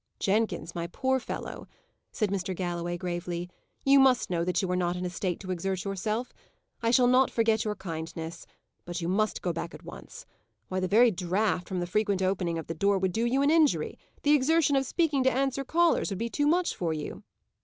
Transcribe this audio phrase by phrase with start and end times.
[0.19, 1.67] "Jenkins, my poor fellow!"
[2.11, 2.55] said Mr.
[2.55, 3.51] Galloway, gravely,
[3.85, 6.33] "you must know that you are not in a state to exert yourself.
[6.81, 8.47] I shall not forget your kindness;
[8.83, 10.25] but you must go back at once.
[10.69, 13.51] Why, the very draught from the frequent opening of the door would do you an
[13.51, 17.21] injury; the exertion of speaking to answer callers would be too much for you."